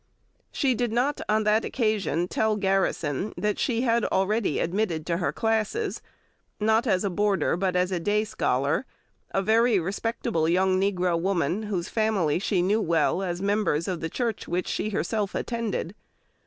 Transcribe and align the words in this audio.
She 0.51 0.73
did 0.73 0.91
not, 0.91 1.21
on 1.29 1.43
that 1.43 1.63
occasion, 1.63 2.27
tell 2.27 2.55
Garrison 2.55 3.35
that 3.37 3.59
she 3.59 3.81
had 3.81 4.03
already 4.05 4.57
admitted 4.57 5.05
to 5.05 5.17
her 5.17 5.31
classes, 5.31 6.01
not 6.59 6.87
as 6.87 7.03
a 7.03 7.09
boarder, 7.11 7.55
but 7.55 7.75
as 7.75 7.91
a 7.91 7.99
day 7.99 8.23
scholar, 8.23 8.87
a 9.29 9.43
very 9.43 9.77
respectable 9.77 10.49
young 10.49 10.81
negro 10.81 11.21
woman, 11.21 11.61
whose 11.69 11.87
family 11.87 12.39
she 12.39 12.63
knew 12.63 12.81
well 12.81 13.21
as 13.21 13.43
members 13.43 13.87
of 13.87 13.99
the 13.99 14.09
church 14.09 14.47
which 14.47 14.67
she 14.67 14.89
herself 14.89 15.35
attended. 15.35 15.93